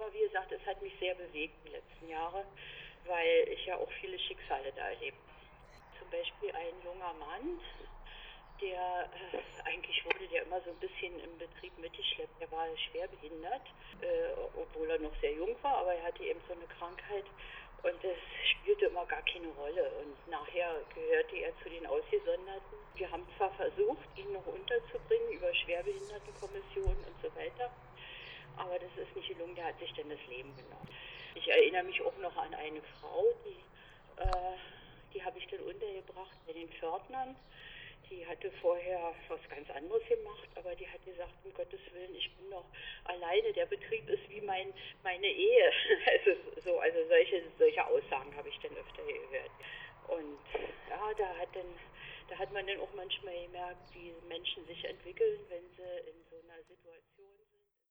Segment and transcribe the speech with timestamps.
[0.00, 2.44] Aber wie gesagt, es hat mich sehr bewegt die letzten Jahre,
[3.04, 5.18] weil ich ja auch viele Schicksale da erlebt.
[5.98, 7.60] Zum Beispiel ein junger Mann,
[8.62, 12.40] der äh, eigentlich wurde der immer so ein bisschen im Betrieb mitgeschleppt.
[12.40, 13.66] Der war schwer behindert,
[14.00, 17.24] äh, obwohl er noch sehr jung war, aber er hatte eben so eine Krankheit
[17.82, 18.16] und das
[18.56, 19.84] spielte immer gar keine Rolle.
[20.00, 22.76] Und nachher gehörte er zu den Ausgesonderten.
[22.94, 26.89] Wir haben zwar versucht, ihn noch unterzubringen über weiter,
[28.70, 29.56] aber das ist nicht gelungen.
[29.56, 30.88] Der hat sich dann das Leben genommen.
[31.34, 34.56] Ich erinnere mich auch noch an eine Frau, die, äh,
[35.12, 37.34] die habe ich dann untergebracht bei den Pförtnern
[38.10, 42.30] die hatte vorher was ganz anderes gemacht, aber die hat gesagt, um Gottes Willen, ich
[42.36, 42.64] bin noch
[43.04, 45.72] alleine, der Betrieb ist wie mein, meine Ehe.
[46.10, 49.50] Also so, also solche, solche Aussagen habe ich dann öfter gehört.
[50.08, 50.38] Und
[50.88, 51.78] ja, da hat dann,
[52.28, 56.36] da hat man dann auch manchmal gemerkt, wie Menschen sich entwickeln, wenn sie in so
[56.44, 56.59] einer